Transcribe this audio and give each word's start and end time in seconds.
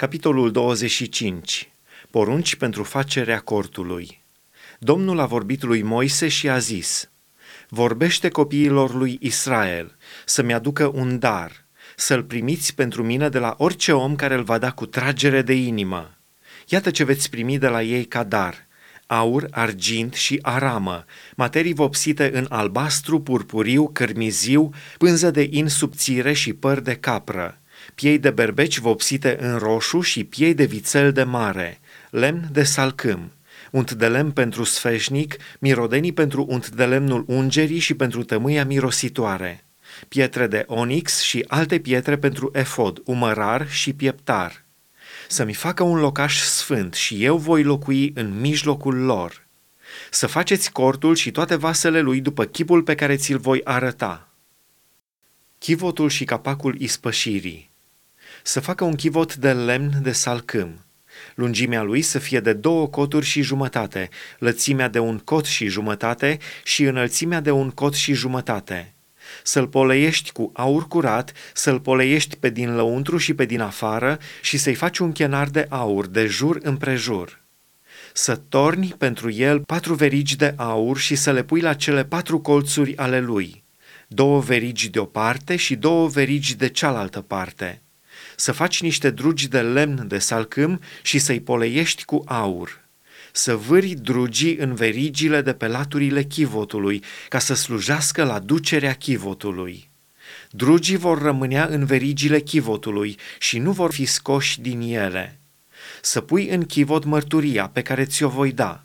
Capitolul 0.00 0.50
25. 0.50 1.72
Porunci 2.10 2.54
pentru 2.54 2.82
facerea 2.82 3.38
cortului. 3.38 4.22
Domnul 4.78 5.18
a 5.18 5.26
vorbit 5.26 5.62
lui 5.62 5.82
Moise 5.82 6.28
și 6.28 6.48
a 6.48 6.58
zis, 6.58 7.10
Vorbește 7.68 8.28
copiilor 8.28 8.94
lui 8.94 9.18
Israel 9.20 9.96
să-mi 10.24 10.54
aducă 10.54 10.90
un 10.94 11.18
dar, 11.18 11.52
să-l 11.96 12.22
primiți 12.22 12.74
pentru 12.74 13.02
mine 13.02 13.28
de 13.28 13.38
la 13.38 13.54
orice 13.58 13.92
om 13.92 14.16
care 14.16 14.34
îl 14.34 14.42
va 14.42 14.58
da 14.58 14.70
cu 14.70 14.86
tragere 14.86 15.42
de 15.42 15.54
inimă. 15.54 16.16
Iată 16.68 16.90
ce 16.90 17.04
veți 17.04 17.30
primi 17.30 17.58
de 17.58 17.68
la 17.68 17.82
ei 17.82 18.04
ca 18.04 18.24
dar, 18.24 18.66
aur, 19.06 19.46
argint 19.50 20.14
și 20.14 20.38
aramă, 20.42 21.04
materii 21.36 21.74
vopsite 21.74 22.30
în 22.32 22.46
albastru, 22.48 23.20
purpuriu, 23.20 23.88
cărmiziu, 23.88 24.70
pânză 24.98 25.30
de 25.30 25.48
in 25.50 25.68
subțire 25.68 26.32
și 26.32 26.52
păr 26.52 26.80
de 26.80 26.94
capră, 26.94 27.59
piei 27.94 28.18
de 28.18 28.30
berbeci 28.30 28.78
vopsite 28.78 29.36
în 29.40 29.58
roșu 29.58 30.00
și 30.00 30.24
piei 30.24 30.54
de 30.54 30.64
vițel 30.64 31.12
de 31.12 31.22
mare, 31.22 31.80
lemn 32.10 32.48
de 32.52 32.62
salcâm, 32.62 33.32
unt 33.70 33.92
de 33.92 34.08
lemn 34.08 34.30
pentru 34.30 34.64
sfeșnic, 34.64 35.36
mirodenii 35.58 36.12
pentru 36.12 36.46
unt 36.48 36.70
de 36.70 36.86
lemnul 36.86 37.24
ungerii 37.26 37.78
și 37.78 37.94
pentru 37.94 38.22
tămâia 38.22 38.64
mirositoare, 38.64 39.64
pietre 40.08 40.46
de 40.46 40.64
onix 40.66 41.20
și 41.20 41.44
alte 41.48 41.78
pietre 41.78 42.18
pentru 42.18 42.50
efod, 42.52 43.00
umărar 43.04 43.70
și 43.70 43.92
pieptar. 43.92 44.64
Să-mi 45.28 45.54
facă 45.54 45.82
un 45.82 45.98
locaș 45.98 46.40
sfânt 46.42 46.94
și 46.94 47.24
eu 47.24 47.36
voi 47.36 47.62
locui 47.62 48.12
în 48.14 48.40
mijlocul 48.40 48.96
lor. 48.96 49.46
Să 50.10 50.26
faceți 50.26 50.72
cortul 50.72 51.14
și 51.14 51.30
toate 51.30 51.56
vasele 51.56 52.00
lui 52.00 52.20
după 52.20 52.44
chipul 52.44 52.82
pe 52.82 52.94
care 52.94 53.16
ți-l 53.16 53.38
voi 53.38 53.60
arăta. 53.64 54.28
Chivotul 55.58 56.08
și 56.08 56.24
capacul 56.24 56.80
ispășirii 56.80 57.69
să 58.42 58.60
facă 58.60 58.84
un 58.84 58.94
chivot 58.94 59.36
de 59.36 59.52
lemn 59.52 59.90
de 60.02 60.12
salcâm. 60.12 60.84
Lungimea 61.34 61.82
lui 61.82 62.02
să 62.02 62.18
fie 62.18 62.40
de 62.40 62.52
două 62.52 62.88
coturi 62.88 63.26
și 63.26 63.42
jumătate, 63.42 64.08
lățimea 64.38 64.88
de 64.88 64.98
un 64.98 65.18
cot 65.18 65.44
și 65.44 65.66
jumătate 65.66 66.38
și 66.64 66.82
înălțimea 66.82 67.40
de 67.40 67.50
un 67.50 67.70
cot 67.70 67.94
și 67.94 68.12
jumătate. 68.12 68.94
Să-l 69.42 69.66
poleiești 69.66 70.32
cu 70.32 70.50
aur 70.54 70.88
curat, 70.88 71.32
să-l 71.54 71.80
poleiești 71.80 72.36
pe 72.36 72.50
din 72.50 72.74
lăuntru 72.74 73.16
și 73.16 73.34
pe 73.34 73.44
din 73.44 73.60
afară 73.60 74.18
și 74.42 74.56
să-i 74.56 74.74
faci 74.74 74.98
un 74.98 75.12
chenar 75.12 75.48
de 75.48 75.66
aur 75.68 76.06
de 76.06 76.26
jur 76.26 76.58
împrejur. 76.62 77.40
Să 78.12 78.36
torni 78.36 78.94
pentru 78.98 79.30
el 79.30 79.60
patru 79.60 79.94
verigi 79.94 80.36
de 80.36 80.54
aur 80.56 80.98
și 80.98 81.14
să 81.14 81.32
le 81.32 81.42
pui 81.42 81.60
la 81.60 81.74
cele 81.74 82.04
patru 82.04 82.40
colțuri 82.40 82.96
ale 82.96 83.20
lui, 83.20 83.64
două 84.08 84.40
verigi 84.40 84.88
de 84.88 84.98
o 84.98 85.04
parte 85.04 85.56
și 85.56 85.76
două 85.76 86.08
verigi 86.08 86.56
de 86.56 86.68
cealaltă 86.68 87.20
parte 87.20 87.82
să 88.40 88.52
faci 88.52 88.80
niște 88.80 89.10
drugi 89.10 89.48
de 89.48 89.60
lemn 89.60 90.08
de 90.08 90.18
salcâm 90.18 90.80
și 91.02 91.18
să-i 91.18 91.40
poleiești 91.40 92.04
cu 92.04 92.22
aur, 92.26 92.80
să 93.32 93.56
vâri 93.56 93.94
drugii 93.94 94.56
în 94.56 94.74
verigile 94.74 95.40
de 95.42 95.52
pe 95.52 95.66
laturile 95.66 96.22
chivotului, 96.22 97.02
ca 97.28 97.38
să 97.38 97.54
slujească 97.54 98.24
la 98.24 98.38
ducerea 98.38 98.94
chivotului. 98.94 99.90
Drugii 100.50 100.96
vor 100.96 101.22
rămânea 101.22 101.66
în 101.66 101.84
verigile 101.84 102.40
chivotului 102.40 103.16
și 103.38 103.58
nu 103.58 103.72
vor 103.72 103.92
fi 103.92 104.04
scoși 104.04 104.60
din 104.60 104.80
ele. 104.80 105.40
Să 106.02 106.20
pui 106.20 106.48
în 106.48 106.64
chivot 106.64 107.04
mărturia 107.04 107.68
pe 107.68 107.82
care 107.82 108.04
ți-o 108.04 108.28
voi 108.28 108.52
da. 108.52 108.84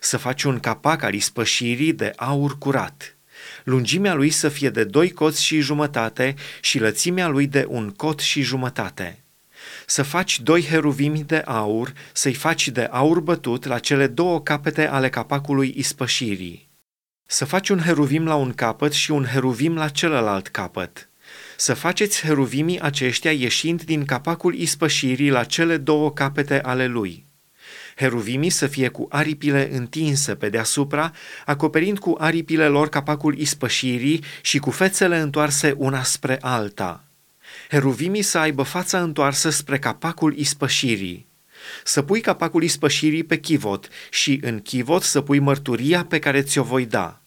Să 0.00 0.16
faci 0.16 0.42
un 0.42 0.60
capac 0.60 1.02
al 1.02 1.14
ispășirii 1.14 1.92
de 1.92 2.12
aur 2.16 2.58
curat 2.58 3.16
lungimea 3.64 4.14
lui 4.14 4.30
să 4.30 4.48
fie 4.48 4.70
de 4.70 4.84
doi 4.84 5.10
coți 5.10 5.44
și 5.44 5.60
jumătate 5.60 6.34
și 6.60 6.78
lățimea 6.78 7.28
lui 7.28 7.46
de 7.46 7.66
un 7.68 7.90
cot 7.90 8.20
și 8.20 8.42
jumătate. 8.42 9.18
Să 9.86 10.02
faci 10.02 10.40
doi 10.40 10.62
heruvimi 10.62 11.24
de 11.24 11.42
aur, 11.44 11.92
să-i 12.12 12.34
faci 12.34 12.68
de 12.68 12.88
aur 12.90 13.20
bătut 13.20 13.64
la 13.64 13.78
cele 13.78 14.06
două 14.06 14.40
capete 14.40 14.86
ale 14.86 15.08
capacului 15.08 15.72
ispășirii. 15.76 16.68
Să 17.26 17.44
faci 17.44 17.68
un 17.68 17.78
heruvim 17.78 18.26
la 18.26 18.34
un 18.34 18.52
capăt 18.52 18.92
și 18.92 19.10
un 19.10 19.24
heruvim 19.24 19.74
la 19.74 19.88
celălalt 19.88 20.48
capăt. 20.48 21.08
Să 21.56 21.74
faceți 21.74 22.20
heruvimii 22.20 22.80
aceștia 22.80 23.32
ieșind 23.32 23.82
din 23.82 24.04
capacul 24.04 24.54
ispășirii 24.54 25.30
la 25.30 25.44
cele 25.44 25.76
două 25.76 26.12
capete 26.12 26.60
ale 26.60 26.86
lui 26.86 27.24
heruvimii 27.96 28.50
să 28.50 28.66
fie 28.66 28.88
cu 28.88 29.06
aripile 29.10 29.68
întinse 29.72 30.34
pe 30.34 30.48
deasupra, 30.48 31.12
acoperind 31.46 31.98
cu 31.98 32.14
aripile 32.18 32.66
lor 32.66 32.88
capacul 32.88 33.38
ispășirii 33.38 34.24
și 34.42 34.58
cu 34.58 34.70
fețele 34.70 35.18
întoarse 35.18 35.74
una 35.76 36.02
spre 36.02 36.38
alta. 36.40 37.04
Heruvimii 37.70 38.22
să 38.22 38.38
aibă 38.38 38.62
fața 38.62 39.02
întoarsă 39.02 39.50
spre 39.50 39.78
capacul 39.78 40.36
ispășirii. 40.36 41.26
Să 41.84 42.02
pui 42.02 42.20
capacul 42.20 42.62
ispășirii 42.62 43.24
pe 43.24 43.38
chivot 43.38 43.88
și 44.10 44.40
în 44.42 44.60
chivot 44.60 45.02
să 45.02 45.20
pui 45.20 45.38
mărturia 45.38 46.04
pe 46.04 46.18
care 46.18 46.42
ți-o 46.42 46.62
voi 46.62 46.86
da. 46.86 47.20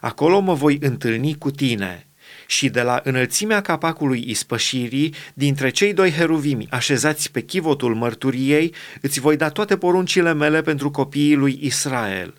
Acolo 0.00 0.40
mă 0.40 0.54
voi 0.54 0.78
întâlni 0.80 1.38
cu 1.38 1.50
tine 1.50 2.06
și 2.46 2.68
de 2.68 2.82
la 2.82 3.00
înălțimea 3.04 3.60
capacului 3.60 4.24
ispășirii, 4.26 5.14
dintre 5.34 5.70
cei 5.70 5.92
doi 5.92 6.10
heruvimi 6.10 6.66
așezați 6.70 7.30
pe 7.30 7.40
chivotul 7.40 7.94
mărturiei, 7.94 8.74
îți 9.00 9.20
voi 9.20 9.36
da 9.36 9.48
toate 9.48 9.76
poruncile 9.76 10.32
mele 10.32 10.62
pentru 10.62 10.90
copiii 10.90 11.34
lui 11.34 11.58
Israel. 11.62 12.34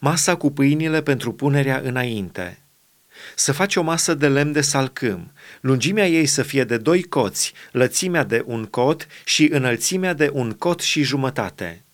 Masa 0.00 0.36
cu 0.36 0.50
pâinile 0.50 1.02
pentru 1.02 1.32
punerea 1.32 1.80
înainte. 1.84 2.62
Să 3.34 3.52
faci 3.52 3.76
o 3.76 3.82
masă 3.82 4.14
de 4.14 4.28
lemn 4.28 4.52
de 4.52 4.60
salcâm, 4.60 5.32
lungimea 5.60 6.08
ei 6.08 6.26
să 6.26 6.42
fie 6.42 6.64
de 6.64 6.76
doi 6.76 7.02
coți, 7.02 7.52
lățimea 7.72 8.24
de 8.24 8.42
un 8.46 8.64
cot 8.64 9.06
și 9.24 9.48
înălțimea 9.52 10.14
de 10.14 10.30
un 10.32 10.52
cot 10.52 10.80
și 10.80 11.02
jumătate. 11.02 11.84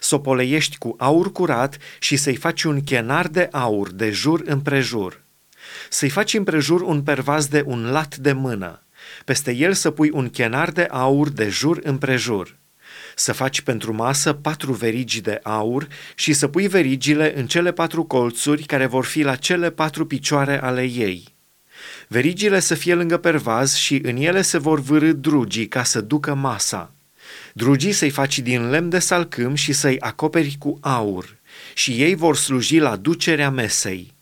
Să 0.00 0.14
o 0.14 0.18
poleiești 0.18 0.78
cu 0.78 0.94
aur 0.98 1.32
curat 1.32 1.78
și 1.98 2.16
să-i 2.16 2.36
faci 2.36 2.62
un 2.62 2.82
chenar 2.84 3.28
de 3.28 3.48
aur 3.52 3.90
de 3.92 4.10
jur 4.10 4.42
împrejur 4.44 5.21
să-i 5.88 6.08
faci 6.08 6.34
împrejur 6.34 6.80
un 6.80 7.02
pervaz 7.02 7.46
de 7.46 7.62
un 7.66 7.90
lat 7.90 8.16
de 8.16 8.32
mână, 8.32 8.82
peste 9.24 9.54
el 9.54 9.72
să 9.72 9.90
pui 9.90 10.10
un 10.12 10.28
chenar 10.28 10.70
de 10.70 10.86
aur 10.90 11.28
de 11.28 11.48
jur 11.48 11.80
împrejur, 11.82 12.56
să 13.14 13.32
faci 13.32 13.60
pentru 13.60 13.94
masă 13.94 14.32
patru 14.32 14.72
verigi 14.72 15.20
de 15.20 15.40
aur 15.42 15.88
și 16.14 16.32
să 16.32 16.48
pui 16.48 16.68
verigile 16.68 17.38
în 17.38 17.46
cele 17.46 17.72
patru 17.72 18.04
colțuri 18.04 18.62
care 18.62 18.86
vor 18.86 19.04
fi 19.04 19.22
la 19.22 19.34
cele 19.34 19.70
patru 19.70 20.06
picioare 20.06 20.62
ale 20.62 20.82
ei. 20.82 21.24
Verigile 22.08 22.60
să 22.60 22.74
fie 22.74 22.94
lângă 22.94 23.16
pervaz 23.16 23.74
și 23.74 24.00
în 24.04 24.16
ele 24.16 24.42
se 24.42 24.58
vor 24.58 24.80
vârâ 24.80 25.12
drugii 25.12 25.68
ca 25.68 25.82
să 25.82 26.00
ducă 26.00 26.34
masa. 26.34 26.92
Drugii 27.52 27.92
să-i 27.92 28.10
faci 28.10 28.38
din 28.38 28.70
lemn 28.70 28.88
de 28.88 28.98
salcâm 28.98 29.54
și 29.54 29.72
să-i 29.72 30.00
acoperi 30.00 30.56
cu 30.58 30.78
aur 30.80 31.36
și 31.74 31.90
ei 31.90 32.14
vor 32.14 32.36
sluji 32.36 32.78
la 32.78 32.96
ducerea 32.96 33.50
mesei 33.50 34.12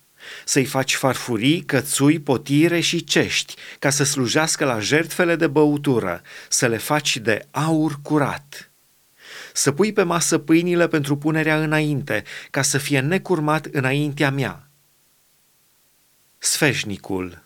să-i 0.44 0.64
faci 0.64 0.94
farfurii, 0.94 1.62
cățui, 1.62 2.20
potire 2.20 2.80
și 2.80 3.04
cești, 3.04 3.54
ca 3.78 3.90
să 3.90 4.04
slujească 4.04 4.64
la 4.64 4.78
jertfele 4.78 5.36
de 5.36 5.46
băutură, 5.46 6.22
să 6.48 6.66
le 6.66 6.76
faci 6.76 7.16
de 7.16 7.46
aur 7.50 7.98
curat. 8.02 8.70
Să 9.52 9.72
pui 9.72 9.92
pe 9.92 10.02
masă 10.02 10.38
pâinile 10.38 10.88
pentru 10.88 11.16
punerea 11.16 11.62
înainte, 11.62 12.24
ca 12.50 12.62
să 12.62 12.78
fie 12.78 13.00
necurmat 13.00 13.66
înaintea 13.72 14.30
mea. 14.30 14.68
Sfeșnicul 16.38 17.42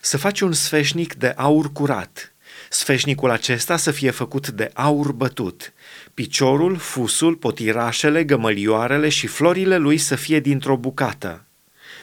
Să 0.00 0.16
faci 0.16 0.40
un 0.40 0.52
sfeșnic 0.52 1.14
de 1.14 1.32
aur 1.36 1.72
curat. 1.72 2.32
Sfeșnicul 2.70 3.30
acesta 3.30 3.76
să 3.76 3.90
fie 3.90 4.10
făcut 4.10 4.48
de 4.48 4.70
aur 4.74 5.12
bătut. 5.12 5.72
Piciorul, 6.14 6.76
fusul, 6.76 7.34
potirașele, 7.34 8.24
gămălioarele 8.24 9.08
și 9.08 9.26
florile 9.26 9.76
lui 9.76 9.98
să 9.98 10.14
fie 10.14 10.40
dintr-o 10.40 10.76
bucată 10.76 11.44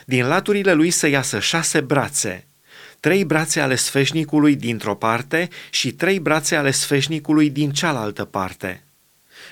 din 0.08 0.26
laturile 0.26 0.72
lui 0.72 0.90
să 0.90 1.06
iasă 1.06 1.38
șase 1.38 1.80
brațe, 1.80 2.46
trei 3.00 3.24
brațe 3.24 3.60
ale 3.60 3.74
sfeșnicului 3.74 4.56
dintr-o 4.56 4.94
parte 4.94 5.48
și 5.70 5.92
trei 5.92 6.20
brațe 6.20 6.56
ale 6.56 6.70
sfeșnicului 6.70 7.50
din 7.50 7.70
cealaltă 7.70 8.24
parte. 8.24 8.82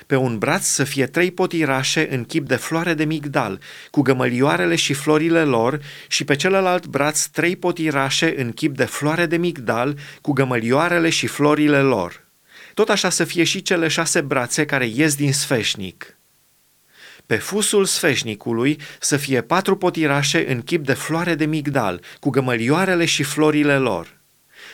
Pe 0.05 0.15
un 0.15 0.37
braț 0.37 0.65
să 0.65 0.83
fie 0.83 1.05
trei 1.05 1.31
potirașe 1.31 2.07
în 2.13 2.23
chip 2.23 2.47
de 2.47 2.55
floare 2.55 2.93
de 2.93 3.03
migdal, 3.03 3.59
cu 3.91 4.01
gămălioarele 4.01 4.75
și 4.75 4.93
florile 4.93 5.43
lor, 5.43 5.79
și 6.07 6.23
pe 6.23 6.35
celălalt 6.35 6.85
braț 6.85 7.25
trei 7.25 7.55
potirașe 7.55 8.41
în 8.41 8.51
chip 8.51 8.75
de 8.75 8.85
floare 8.85 9.25
de 9.25 9.37
migdal, 9.37 9.97
cu 10.21 10.31
gămălioarele 10.31 11.09
și 11.09 11.27
florile 11.27 11.81
lor. 11.81 12.25
Tot 12.73 12.89
așa 12.89 13.09
să 13.09 13.23
fie 13.23 13.43
și 13.43 13.61
cele 13.61 13.87
șase 13.87 14.21
brațe 14.21 14.65
care 14.65 14.85
ies 14.85 15.15
din 15.15 15.33
sfeșnic. 15.33 16.16
Pe 17.27 17.35
fusul 17.35 17.85
sfeșnicului 17.85 18.79
să 18.99 19.17
fie 19.17 19.41
patru 19.41 19.77
potirașe 19.77 20.51
în 20.51 20.61
chip 20.61 20.85
de 20.85 20.93
floare 20.93 21.35
de 21.35 21.45
migdal, 21.45 22.01
cu 22.19 22.29
gămălioarele 22.29 23.05
și 23.05 23.23
florile 23.23 23.77
lor. 23.77 24.17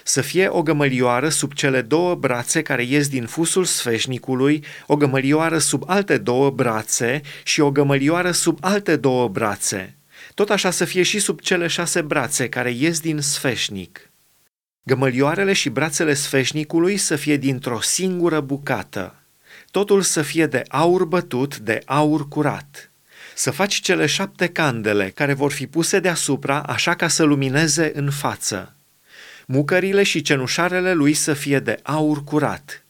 Să 0.03 0.21
fie 0.21 0.47
o 0.47 0.63
gămălioară 0.63 1.29
sub 1.29 1.53
cele 1.53 1.81
două 1.81 2.15
brațe 2.15 2.61
care 2.61 2.83
ies 2.83 3.07
din 3.07 3.25
fusul 3.25 3.65
sfeșnicului, 3.65 4.63
o 4.87 4.95
gămălioară 4.95 5.57
sub 5.57 5.83
alte 5.87 6.17
două 6.17 6.49
brațe 6.49 7.21
și 7.43 7.61
o 7.61 7.71
gămălioară 7.71 8.31
sub 8.31 8.57
alte 8.61 8.95
două 8.95 9.27
brațe. 9.27 9.97
Tot 10.33 10.49
așa 10.49 10.71
să 10.71 10.85
fie 10.85 11.03
și 11.03 11.19
sub 11.19 11.39
cele 11.39 11.67
șase 11.67 12.01
brațe 12.01 12.49
care 12.49 12.71
ies 12.71 12.99
din 12.99 13.21
sfeșnic. 13.21 14.11
Gămălioarele 14.83 15.53
și 15.53 15.69
brațele 15.69 16.13
sfeșnicului 16.13 16.97
să 16.97 17.15
fie 17.15 17.37
dintr-o 17.37 17.81
singură 17.81 18.39
bucată. 18.39 19.22
Totul 19.73 20.01
să 20.01 20.21
fie 20.21 20.45
de 20.45 20.63
aur 20.67 21.05
bătut, 21.05 21.57
de 21.57 21.81
aur 21.85 22.27
curat. 22.27 22.91
Să 23.35 23.51
faci 23.51 23.73
cele 23.73 24.05
șapte 24.05 24.47
candele 24.47 25.09
care 25.09 25.33
vor 25.33 25.51
fi 25.51 25.67
puse 25.67 25.99
deasupra 25.99 26.61
așa 26.61 26.95
ca 26.95 27.07
să 27.07 27.23
lumineze 27.23 27.91
în 27.95 28.11
față. 28.11 28.75
Mucările 29.47 30.03
și 30.03 30.21
cenușarele 30.21 30.93
lui 30.93 31.13
să 31.13 31.33
fie 31.33 31.59
de 31.59 31.79
aur 31.83 32.23
curat. 32.23 32.85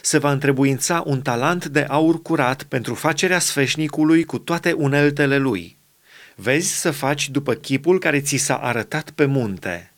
Se 0.00 0.18
va 0.18 0.32
întrebuința 0.32 1.02
un 1.06 1.22
talent 1.22 1.66
de 1.66 1.86
aur 1.88 2.22
curat 2.22 2.62
pentru 2.62 2.94
facerea 2.94 3.38
sfeșnicului 3.38 4.24
cu 4.24 4.38
toate 4.38 4.72
uneltele 4.72 5.38
lui. 5.38 5.78
Vezi 6.34 6.80
să 6.80 6.90
faci 6.90 7.30
după 7.30 7.54
chipul 7.54 7.98
care 7.98 8.20
ți 8.20 8.36
s-a 8.36 8.56
arătat 8.56 9.10
pe 9.10 9.24
munte. 9.24 9.93